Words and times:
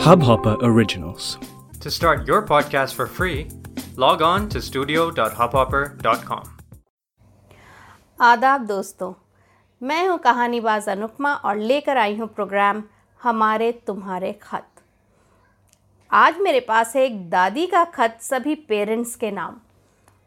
Hubhopper 0.00 0.56
Originals. 0.62 1.38
To 1.80 1.90
start 1.90 2.26
your 2.26 2.40
podcast 2.42 2.94
for 2.94 3.06
free, 3.06 3.48
log 3.96 4.22
on 4.22 4.48
to 4.48 4.60
studio.hubhopper.com. 4.62 6.44
आदाब 8.18 8.66
दोस्तों 8.66 9.12
मैं 9.82 10.06
हूँ 10.08 10.18
कहानीबाज 10.18 10.88
अनुपमा 10.88 11.34
और 11.34 11.58
लेकर 11.58 11.96
आई 11.96 12.16
हूँ 12.16 12.28
प्रोग्राम 12.34 12.82
हमारे 13.20 13.70
तुम्हारे 13.86 14.32
खत 14.42 14.66
आज 16.10 16.38
मेरे 16.42 16.60
पास 16.68 16.94
है 16.96 17.04
एक 17.06 17.28
दादी 17.30 17.66
का 17.66 17.84
खत 17.94 18.18
सभी 18.22 18.54
पेरेंट्स 18.68 19.14
के 19.16 19.30
नाम 19.30 19.60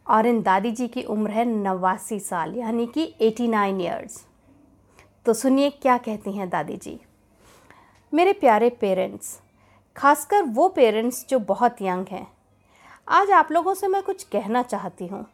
और 0.07 0.27
इन 0.27 0.41
दादी 0.41 0.71
जी 0.71 0.87
की 0.87 1.03
उम्र 1.15 1.31
है 1.31 1.45
नवासी 1.45 2.19
साल 2.19 2.55
यानी 2.57 2.85
कि 2.97 3.13
89 3.21 3.81
इयर्स 3.81 4.23
तो 5.25 5.33
सुनिए 5.33 5.69
क्या 5.81 5.97
कहती 6.07 6.31
हैं 6.37 6.49
दादी 6.49 6.77
जी 6.83 6.99
मेरे 8.13 8.33
प्यारे 8.41 8.69
पेरेंट्स 8.81 9.39
खासकर 9.95 10.41
वो 10.41 10.67
पेरेंट्स 10.69 11.25
जो 11.29 11.39
बहुत 11.39 11.81
यंग 11.81 12.05
हैं। 12.07 12.27
आज 13.07 13.31
आप 13.31 13.51
लोगों 13.51 13.73
से 13.73 13.87
मैं 13.87 14.03
कुछ 14.03 14.23
कहना 14.23 14.63
चाहती 14.63 15.07
हूँ। 15.07 15.25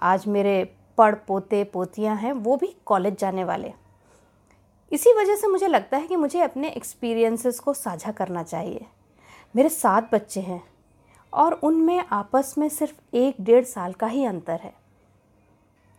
आज 0.00 0.26
मेरे 0.26 0.74
पढ़ 0.98 1.14
पोते 1.14 1.64
पोतियाँ 1.64 2.16
हैं, 2.16 2.32
वो 2.32 2.56
भी 2.56 2.76
कॉलेज 2.86 3.18
जाने 3.18 3.44
वाले। 3.44 3.72
इसी 4.92 5.12
वजह 5.12 5.36
से 5.36 5.48
मुझे 5.48 5.66
लगता 5.66 5.96
है 5.96 6.06
कि 6.06 6.16
मुझे 6.16 6.40
अपने 6.40 6.68
एक्सपीरियंसेस 6.68 7.60
को 7.60 7.74
साझा 7.74 8.12
करना 8.12 8.42
चाहिए। 8.42 8.86
मेरे 9.56 9.68
सात 9.68 10.14
बच्चे 10.14 10.40
हैं 10.40 10.62
और 11.32 11.52
उनमें 11.52 12.04
आपस 12.12 12.54
में 12.58 12.68
सिर्फ़ 12.68 13.16
एक 13.16 13.36
डेढ़ 13.40 13.64
साल 13.64 13.92
का 13.92 14.06
ही 14.06 14.24
अंतर 14.24 14.60
है। 14.60 14.74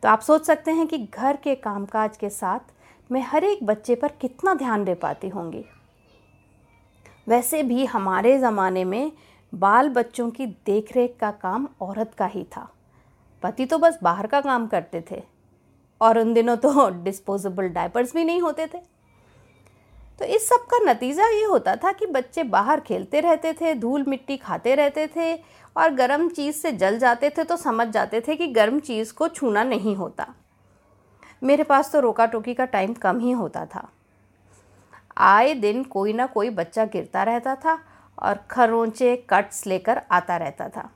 तो 0.04 0.09
आप 0.09 0.20
सोच 0.20 0.45
सकते 0.45 0.71
हैं 0.71 0.88
कि 0.88 0.98
घर 0.98 1.35
के 1.35 1.55
कामकाज 1.55 2.17
के 2.17 2.29
साथ 2.29 2.59
मैं 3.12 3.21
हर 3.21 3.43
एक 3.43 3.63
बच्चे 3.63 3.95
पर 3.95 4.07
कितना 4.07 4.54
ध्यान 4.54 4.84
दे 4.84 4.95
पाती 4.95 5.29
होंगी। 5.29 5.65
वैसे 7.27 7.63
भी 7.63 7.85
हमारे 7.85 8.38
ज़माने 8.38 8.84
में 8.84 9.12
बाल 9.54 9.90
बच्चों 9.90 10.29
की 10.29 10.46
देखरेख 10.46 11.16
का 11.20 11.32
काम 11.32 11.68
औरत 11.82 12.13
का 12.13 12.26
ही 12.26 12.43
था। 12.43 12.68
पति 13.43 13.66
तो 13.66 13.77
बस 13.77 13.99
बाहर 14.04 14.27
का 14.27 14.41
काम 14.41 14.68
करते 14.68 15.04
थे 15.12 15.21
और 16.01 16.20
उन 16.20 16.34
दिनों 16.34 16.55
तो 16.57 16.90
डिस्पोजेबल 17.04 17.70
डायपर्स 17.70 18.13
भी 18.16 18.24
नहीं 18.24 18.41
होते 18.41 18.68
थे। 18.68 18.77
तो 20.20 20.26
इस 20.26 20.48
सब 20.49 20.66
का 20.71 20.77
नतीजा 20.79 21.27
ये 21.27 21.44
होता 21.44 21.76
था 21.76 21.91
कि 21.91 22.05
बच्चे 22.05 22.44
बाहर 22.44 22.79
खेलते 22.79 23.20
रहते 23.20 23.54
थे, 23.54 23.74
धूल 23.76 24.04
मिट्टी 24.07 24.38
खाते 24.38 24.76
रहते 24.76 25.07
थे 25.07 25.34
और 25.76 25.94
गर्म 25.94 26.29
चीज़ 26.29 26.55
से 26.55 26.71
जल 26.71 26.99
जाते 26.99 27.29
थे 27.29 27.44
तो 27.44 27.57
समझ 27.57 27.88
जाते 27.88 28.21
थे 28.21 28.35
कि 28.35 28.48
गर्म 28.48 28.79
चीज़ 28.79 29.13
को 29.13 29.27
छूना 29.27 29.63
नहीं 29.63 29.96
होता। 29.96 30.34
मेरे 31.44 31.63
पास 31.63 31.91
तो 31.91 31.99
रोका 31.99 32.26
टोकी 32.26 32.54
का 32.54 32.66
टाइम 32.66 32.94
कम 32.94 33.20
ही 33.20 33.32
होता 33.32 33.66
था। 33.66 33.90
आए 35.18 35.54
दिन 35.54 35.84
कोई 35.84 36.14
ना 36.14 36.26
कोई 36.26 36.50
बच्चा 36.50 36.86
गिरता 36.86 37.24
रहता 37.24 37.56
था 37.56 37.78
और 38.18 38.40
खरोंचे, 38.52 39.16
कट्स 39.30 39.66
लेकर 39.68 40.02
आता 40.12 40.38
रहता 40.38 40.68
था। 40.70 40.90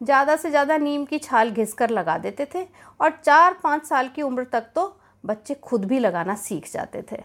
ज़्यादा 0.00 0.36
से 0.36 0.50
ज़्यादा 0.50 0.76
नीम 0.78 1.04
की 1.04 1.18
छाल 1.18 1.50
घिस 1.50 1.74
लगा 1.82 2.16
देते 2.18 2.46
थे 2.54 2.66
और 3.00 3.10
चार 3.24 3.56
पाँच 3.62 3.84
साल 3.86 4.08
की 4.08 4.22
उम्र 4.22 4.44
तक 4.44 4.66
तो 4.74 4.94
बच्चे 5.24 5.54
खुद 5.54 5.84
भी 5.84 5.98
लगाना 5.98 6.34
सीख 6.34 6.70
जाते 6.72 7.02
थे। 7.12 7.20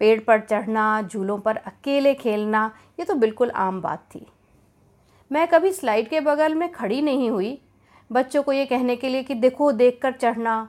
पेड़ 0.00 0.20
पर 0.20 0.40
चढ़ना, 0.40 1.02
झूलों 1.02 1.38
पर 1.38 1.56
अकेले 1.56 2.14
खेलना, 2.14 2.70
ये 2.98 3.04
तो 3.04 3.14
बिल्कुल 3.14 3.50
आम 3.50 3.80
बात 3.80 4.04
थी। 4.14 4.26
मैं 5.30 5.46
कभी 5.48 5.72
स्लाइड 5.72 6.08
के 6.08 6.20
बगल 6.20 6.54
में 6.54 6.70
खड़ी 6.72 7.00
नहीं 7.02 7.30
हुई। 7.30 7.58
बच्चों 8.10 8.42
को 8.42 8.52
ये 8.52 8.66
कहने 8.66 8.96
के 8.96 9.08
लिए 9.08 9.22
कि 9.22 9.34
देखो 9.34 9.70
देख 9.72 9.98
कर 10.02 10.12
चढ़ना 10.12 10.68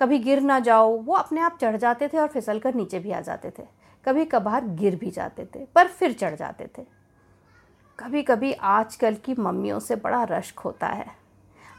कभी 0.00 0.18
गिर 0.18 0.40
ना 0.40 0.58
जाओ, 0.60 0.96
वो 0.96 1.14
अपने 1.14 1.40
आप 1.40 1.58
चढ़ 1.60 1.76
जाते 1.76 2.08
थे 2.08 2.18
और 2.18 2.28
फिसल 2.28 2.58
कर 2.58 2.74
नीचे 2.74 2.98
भी 2.98 3.12
आ 3.12 3.20
जाते 3.20 3.50
थे। 3.50 3.62
कभी 4.04 4.24
कभार 4.26 4.66
गिर 4.66 4.96
भी 4.96 5.10
जाते 5.10 5.44
थे, 5.46 5.64
पर 5.66 5.88
फिर 5.88 6.12
चढ़ 6.12 6.34
जाते 6.34 6.68
थे। 6.78 6.82
कभी 7.98 8.22
कभी 8.22 8.52
आजकल 8.52 9.14
की 9.16 9.34
मम्मियों 9.34 9.78
से 9.80 9.96
बड़ा 9.96 10.22
रश्क 10.30 10.58
होता 10.58 10.86
है। 10.86 11.06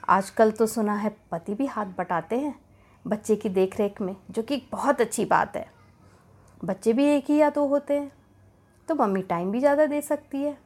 आजकल 0.10 0.52
तो 0.52 0.66
सुना 0.68 0.94
है 0.96 1.16
पति 1.32 1.54
भी 1.54 1.66
हाथ 1.68 1.86
बटाते 1.98 2.38
हैं, 2.38 2.56
बच्चे 3.06 3.36
की 3.36 3.50
देख 3.50 4.02
में, 4.02 4.16
जो 4.32 4.44
कि 4.44 4.62
बहुत 4.72 5.02
अच्छी 5.02 5.26
बात 5.26 5.56
है। 5.56 5.66
बच्चे 6.62 6.94
भी 6.94 7.06
एक 7.08 7.30
ही 7.30 7.38
या 7.38 7.50
तो 7.50 7.66
होते 7.68 7.94
हैं 7.94 8.12
तो 8.88 8.96
मम्मी 8.96 9.22
टाइम 9.24 9.52
भी 9.52 9.60
ज़्यादा 9.60 9.86
दे 9.86 10.02
सकती 10.02 10.42
है। 10.44 10.58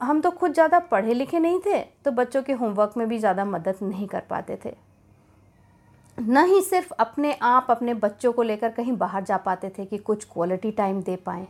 हम 0.00 0.20
तो 0.20 0.30
खुद 0.30 0.52
ज़्यादा 0.52 0.78
पढ़े 0.80 1.14
लिखे 1.14 1.38
नहीं 1.38 1.58
थे 1.60 1.80
तो 2.04 2.10
बच्चों 2.12 2.42
के 2.42 2.52
होमवर्क 2.52 2.92
में 2.96 3.08
भी 3.08 3.18
ज़्यादा 3.18 3.44
मदद 3.44 3.78
नहीं 3.82 4.06
कर 4.08 4.20
पाते 4.20 4.58
थे। 4.64 4.74
न 6.20 6.44
ही 6.46 6.60
सिर्फ़ 6.62 6.92
अपने 6.92 7.32
आप, 7.34 7.66
अपने 7.70 7.94
बच्चों 7.94 8.32
को 8.32 8.42
लेकर 8.42 8.70
कहीं 8.70 8.96
बाहर 8.96 9.24
जा 9.24 9.36
पाते 9.36 9.68
थे 9.78 9.84
कि 9.84 9.98
कुछ 9.98 10.24
क्वालिटी 10.24 10.70
टाइम 10.70 11.00
दे 11.02 11.16
पाएँ। 11.16 11.46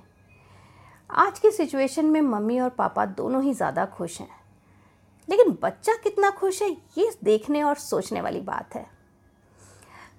आज 1.11 1.39
की 1.39 1.51
सिचुएशन 1.51 2.07
में 2.07 2.21
मम्मी 2.21 2.59
और 2.61 2.71
पापा 2.71 3.07
दोनों 3.07 3.43
ही 3.43 3.55
ज़्यादा 3.55 3.87
खुश 3.87 4.21
हैं। 4.21 4.29
लेकिन 5.29 5.57
बच्चा 5.63 5.95
कितना 5.95 6.31
खुश 6.31 6.63
है, 6.63 6.71
ये 6.99 7.11
देखने 7.25 7.63
और 7.63 7.77
सोचने 7.77 8.21
वाली 8.21 8.41
बात 8.41 8.75
है। 8.75 8.87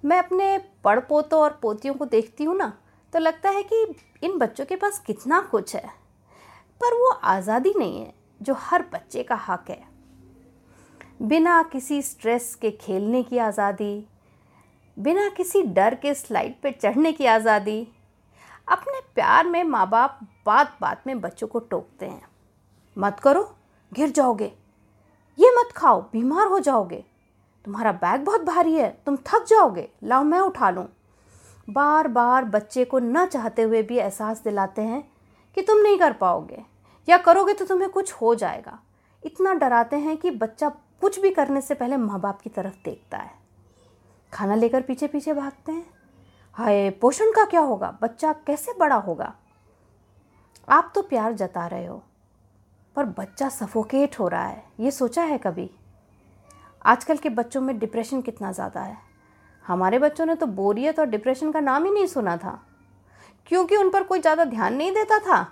मैं 0.04 0.18
अपने 0.18 0.58
पड़ 0.84 0.98
पोतों 1.00 1.40
और 1.40 1.58
पोतियों 1.62 1.94
को 1.94 2.04
देखती 2.06 2.44
हूँ 2.44 2.56
ना 2.56 2.72
तो 3.12 3.18
लगता 3.18 3.50
है 3.50 3.62
कि 3.62 3.84
इन 4.22 4.38
बच्चों 4.38 4.64
के 4.64 4.76
पास 4.76 4.98
कितना 4.98 5.40
कुछ 5.50 5.74
है। 5.76 5.86
पर 6.80 6.94
वो 6.94 7.10
आज़ादी 7.10 7.74
नहीं 7.78 8.00
है, 8.00 8.12
जो 8.40 8.54
हर 8.60 8.84
बच्चे 8.92 9.22
का 9.22 9.34
हक 9.48 9.70
है। 9.70 9.82
बिना 11.22 11.62
किसी 11.62 12.00
स्ट्रेस 12.02 12.54
के 12.54 12.70
खेलने 12.70 13.22
की 13.22 13.38
आज़ादी 13.40 13.94
बिना 14.96 15.28
किसी 15.28 15.62
डर 15.62 15.94
के 15.94 16.14
स्लाइड 16.14 16.54
पे 16.62 16.70
चढ़ने 16.72 17.12
की 17.12 17.26
आज़ादी। 17.26 17.80
अपने 18.68 19.00
प्यार 19.14 19.46
में 19.46 19.62
माँ 19.64 19.88
बाप 19.90 20.18
बात 20.46 20.76
बात 20.80 21.06
में 21.06 21.20
बच्चों 21.20 21.46
को 21.46 21.58
टोकते 21.58 22.06
हैं। 22.06 22.22
मत 22.96 23.20
करो 23.20 23.42
गिर 23.92 24.10
जाओगे। 24.10 24.52
ये 25.38 25.50
मत 25.50 25.72
खाओ, 25.76 26.00
बीमार 26.02 26.46
हो 26.46 26.58
जाओगे। 26.58 27.04
तुम्हारा 27.64 27.92
बैग 27.92 28.24
बहुत 28.24 28.40
भारी 28.40 28.74
है, 28.74 28.90
तुम 29.06 29.16
थक 29.16 29.44
जाओगे। 29.48 29.88
लाओ, 30.04 30.22
मैं 30.24 30.40
उठा 30.40 30.70
लूँ। 30.70 30.86
बार 31.68 32.08
बार 32.08 32.44
बच्चे 32.44 32.84
को 32.84 32.98
न 32.98 33.26
चाहते 33.26 33.62
हुए 33.62 33.82
भी 33.82 33.98
एहसास 33.98 34.42
दिलाते 34.44 34.82
हैं 34.82 35.02
कि 35.56 35.62
तुम 35.62 35.78
नहीं 35.78 35.98
कर 35.98 36.12
पाओगे। 36.12 36.62
या 37.08 37.18
करोगे 37.18 37.54
तो 37.54 37.64
तुम्हें 37.64 37.90
कुछ 37.90 38.12
हो 38.12 38.34
जाएगा। 38.34 38.78
इतना 39.22 39.52
डराते 39.54 39.96
हैं 39.96 40.16
कि 40.16 40.30
बच्चा 40.30 40.68
कुछ 41.00 41.20
भी 41.20 41.30
करने 41.30 41.60
से 41.60 41.74
पहले 41.74 41.96
माँ 41.96 42.20
बाप 42.20 42.40
की 42.40 42.50
तरफ़ 42.50 42.84
देखता 42.84 43.18
है। 43.18 43.41
खाना 44.32 44.54
लेकर 44.54 44.82
पीछे 44.82 45.06
पीछे 45.06 45.32
भागते 45.32 45.72
हैं? 45.72 45.84
हाय, 46.56 46.90
पोषण 46.92 47.30
का 47.32 47.44
क्या 47.44 47.60
होगा? 47.62 47.96
बच्चा 48.02 48.32
कैसे 48.46 48.72
बड़ा 48.78 48.96
होगा? 48.96 49.32
आप 50.68 50.90
तो 50.94 51.02
प्यार 51.02 51.32
जता 51.34 51.66
रहे 51.66 51.86
हो, 51.86 52.02
पर 52.96 53.04
बच्चा 53.12 53.48
सफोकेट 53.50 54.18
हो 54.18 54.28
रहा 54.28 54.46
है। 54.46 54.64
ये 54.80 54.90
सोचा 54.90 55.22
है 55.24 55.38
कभी? 55.38 55.70
आजकल 56.84 57.16
के 57.16 57.28
बच्चों 57.30 57.60
में 57.60 57.78
डिप्रेशन 57.78 58.20
कितना 58.22 58.52
ज़्यादा 58.52 58.80
है। 58.80 58.96
हमारे 59.64 59.98
बच्चों 59.98 60.26
ने 60.26 60.34
तो 60.34 60.46
बोरियत 60.48 60.98
और 60.98 61.06
डिप्रेशन 61.06 61.52
का 61.52 61.60
नाम 61.60 61.84
ही 61.84 61.90
नहीं 61.90 62.06
सुना 62.08 62.36
था। 62.36 62.60
क्योंकि 63.46 63.76
उन 63.76 63.90
पर 63.90 64.02
कोई 64.02 64.20
ज़्यादा 64.20 64.44
ध्यान 64.46 64.74
नहीं 64.74 64.92
देता 64.92 65.18
था 65.20 65.42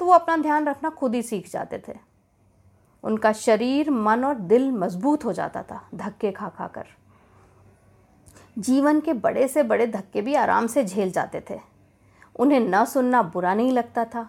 तो 0.00 0.04
वो 0.06 0.12
अपना 0.12 0.36
ध्यान 0.36 0.66
रखना 0.66 0.90
खुद 0.90 1.14
ही 1.14 1.22
सीख 1.22 1.50
जाते 1.50 1.82
थे। 1.88 1.94
उनका 3.04 3.32
शरीर, 3.34 3.90
मन 3.90 4.24
और 4.24 4.34
दिल 4.34 4.70
मज़बूत 4.72 5.24
हो 5.24 5.32
जाता 5.32 5.62
था, 5.62 5.80
धक्के 5.94 6.30
खा 6.32 6.48
खा 6.48 6.66
कर। 6.68 6.86
जीवन 8.58 9.00
के 9.00 9.12
बड़े 9.14 9.46
से 9.48 9.62
बड़े 9.62 9.86
धक्के 9.86 10.22
भी 10.22 10.34
आराम 10.34 10.66
से 10.66 10.84
झेल 10.84 11.10
जाते 11.10 11.42
थे। 11.50 11.58
उन्हें 12.36 12.60
न 12.60 12.84
सुनना 12.84 13.22
बुरा 13.24 13.54
नहीं 13.54 13.72
लगता 13.72 14.04
था। 14.04 14.28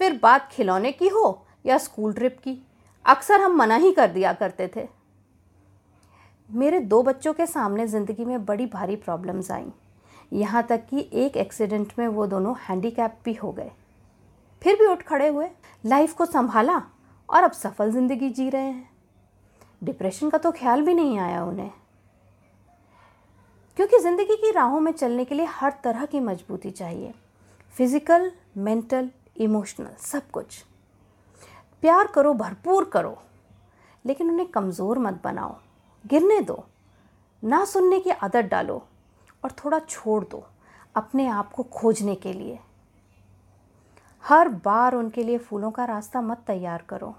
फिर 0.00 0.18
बात 0.22 0.48
खिलौने 0.52 0.92
की 0.92 1.08
हो 1.08 1.46
या 1.66 1.78
स्कूल 1.78 2.12
ट्रिप 2.12 2.38
की, 2.38 2.58
अक्सर 3.04 3.40
हम 3.40 3.56
मना 3.56 3.76
ही 3.76 3.92
कर 3.92 4.10
दिया 4.10 4.32
करते 4.32 4.70
थे। 4.76 4.86
मेरे 6.50 6.80
दो 6.80 7.02
बच्चों 7.02 7.32
के 7.32 7.46
सामने 7.46 7.86
ज़िंदगी 7.86 8.24
में 8.24 8.44
बड़ी 8.44 8.66
भारी 8.66 8.96
प्रॉब्लम्स 8.96 9.50
आईं। 9.50 9.70
यहाँ 10.32 10.62
तक 10.62 10.84
कि 10.86 11.08
एक 11.14 11.36
एक्सीडेंट 11.36 11.92
में 11.98 12.06
वो 12.08 12.26
दोनों 12.26 12.54
हैंडीकैप 12.60 13.18
भी 13.24 13.34
हो 13.34 13.52
गए। 13.52 13.70
फिर 14.62 14.76
भी 14.76 14.86
उठ 14.86 15.02
खड़े 15.02 15.28
हुए 15.28 15.48
लाइफ 15.84 16.14
को 16.14 16.26
संभाला 16.26 16.82
और 17.28 17.42
अब 17.42 17.52
सफल 17.52 17.90
ज़िंदगी 17.92 18.30
जी 18.30 18.48
रहे 18.50 18.62
हैं। 18.62 18.90
डिप्रेशन 19.82 20.30
का 20.30 20.38
तो 20.38 20.52
ख्याल 20.52 20.82
भी 20.82 20.94
नहीं 20.94 21.18
आया 21.18 21.44
उन्हें। 21.44 21.70
क्योंकि 23.78 23.98
ज़िंदगी 23.98 24.36
की 24.36 24.50
राहों 24.50 24.78
में 24.80 24.90
चलने 24.92 25.24
के 25.24 25.34
लिए 25.34 25.46
हर 25.48 25.72
तरह 25.84 26.04
की 26.04 26.20
मजबूती 26.20 26.70
चाहिए। 26.70 27.12
फ़िज़िकल 27.74 28.30
मेंटल 28.58 29.10
इमोशनल 29.36 29.94
सब 30.02 30.30
कुछ। 30.30 30.58
प्यार 31.82 32.06
करो, 32.06 32.32
भरपूर 32.34 32.84
करो, 32.84 33.16
लेकिन 34.04 34.30
उन्हें 34.30 34.48
कमज़ोर 34.48 34.98
मत 34.98 35.20
बनाओ। 35.24 35.56
गिरने 36.04 36.40
दो, 36.40 36.64
ना 37.42 37.64
सुनने 37.64 38.00
की 38.00 38.10
आदत 38.12 38.44
डालो 38.44 38.82
और 39.44 39.52
थोड़ा 39.64 39.78
छोड़ 39.80 40.22
दो 40.24 40.44
अपने 40.96 41.26
आप 41.28 41.52
को 41.52 41.62
खोजने 41.62 42.14
के 42.14 42.32
लिए। 42.32 42.58
हर 44.24 44.48
बार 44.64 44.94
उनके 44.94 45.22
लिए 45.22 45.38
फूलों 45.38 45.70
का 45.70 45.84
रास्ता 45.84 46.20
मत 46.20 46.44
तैयार 46.46 46.84
करो, 46.88 47.14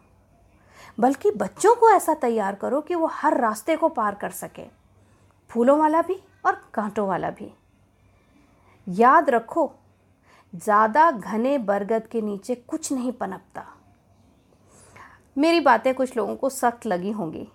बल्कि 0.97 1.31
बच्चों 1.31 1.75
को 1.75 1.89
ऐसा 1.89 2.13
तैयार 2.13 2.55
करो 2.55 2.81
कि 2.81 2.95
वो 2.95 3.07
हर 3.13 3.37
रास्ते 3.37 3.75
को 3.75 3.89
पार 3.89 4.15
कर 4.15 4.31
सके। 4.37 4.67
फूलों 5.49 5.79
वाला 5.79 6.01
भी 6.01 6.23
और 6.43 6.61
कांटों 6.73 7.07
वाला 7.07 7.29
भी। 7.29 7.51
याद 8.87 9.29
रखो, 9.29 9.71
ज़्यादा 10.53 11.09
घने 11.11 11.57
बरगद 11.59 12.07
के 12.07 12.21
नीचे 12.21 12.55
कुछ 12.57 12.91
नहीं 12.91 13.11
पनपता। 13.11 13.65
मेरी 15.37 15.59
बातें 15.59 15.93
कुछ 15.93 16.15
लोगों 16.17 16.35
को 16.35 16.49
सख्त 16.49 16.85
लगी 16.85 17.11
होंगी, 17.11 17.47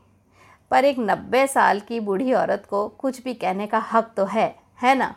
पर 0.71 0.85
एक 0.85 0.99
नब्बे 1.01 1.47
साल 1.47 1.81
की 1.81 2.01
बूढ़ी 2.01 2.33
औरत 2.35 2.67
को 2.71 2.87
कुछ 2.91 3.23
भी 3.23 3.35
कहने 3.35 3.67
का 3.67 3.79
हक 3.93 4.13
तो 4.17 4.25
है 4.27 4.55
है 4.83 4.95
ना? 4.95 5.15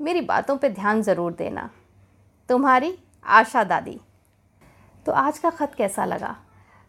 मेरी 0.00 0.20
बातों 0.22 0.56
पे 0.56 0.68
ध्यान 0.70 1.02
ज़रूर 1.02 1.32
देना। 1.32 1.68
तुम्हारी 2.48 2.96
आशा 3.26 3.64
दादी। 3.64 3.98
तो 5.06 5.12
आज 5.12 5.38
का 5.38 5.50
ख़त 5.50 5.74
कैसा 5.74 6.04
लगा? 6.04 6.36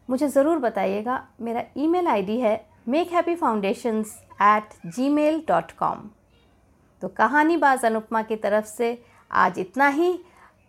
मुझे 0.10 0.28
ज़रूर 0.28 0.58
बताइएगा। 0.60 1.24
मेरा 1.42 1.64
ईमेल 1.78 2.08
आईडी 2.08 2.40
है 2.40 2.56
make 2.88 3.12
happy 3.14 3.34
foundations 3.36 4.14
at 4.42 4.70
Gmail 5.10 5.38
dot 5.48 5.72
com 5.72 5.98
तो 7.02 7.08
कहानी 7.08 7.58
बाज 7.58 7.84
अनुपमा 7.86 8.22
की 8.22 8.36
तरफ़ 8.36 8.66
से 8.68 8.88
आज 9.32 9.60
इतना 9.60 9.88
ही। 9.88 10.14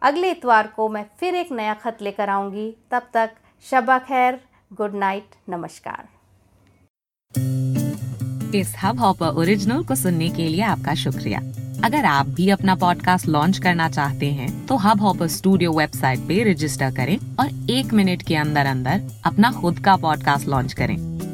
अगले 0.02 0.30
इतवार 0.30 0.66
को 0.66 0.88
मैं 0.88 1.04
फिर 1.20 1.34
एक 1.34 1.52
नया 1.52 1.74
ख़त 1.74 2.02
लेकर 2.02 2.28
आऊँगी। 2.28 2.70
तब 2.90 3.02
तक 3.14 3.30
शबा 3.64 3.98
खैर, 3.98 4.40
गुड 4.72 4.94
नाइट, 4.94 5.34
नमस्कार। 5.48 6.08
इस 8.56 8.74
हब 8.82 8.98
हॉपर 9.00 9.40
ओरिजिनल 9.40 9.84
को 9.84 9.94
सुनने 9.94 10.28
के 10.28 10.48
लिए 10.48 10.62
आपका 10.62 10.94
शुक्रिया। 10.94 11.40
अगर 11.84 12.04
आप 12.04 12.26
भी 12.28 12.48
अपना 12.50 12.74
पॉडकास्ट 12.74 13.26
लॉन्च 13.28 13.58
करना 13.58 13.88
चाहते 13.90 14.26
हैं 14.32 14.66
तो 14.66 14.76
हब 14.76 15.00
हॉपर 15.00 15.28
स्टूडियो 15.28 15.72
वेबसाइट 15.72 16.18
पे 16.18 16.42
रजिस्टर 16.50 16.94
करें 16.94 17.16
और 17.40 17.70
एक 17.70 17.92
मिनट 17.94 18.22
के 18.22 18.36
अंदर 18.36 18.66
अंदर 18.66 19.10
अपना 19.26 19.52
खुद 19.52 19.78
का 19.78 19.96
पॉडकास्ट 19.96 20.48
लॉन्च 20.48 20.72
करें। 20.72 21.11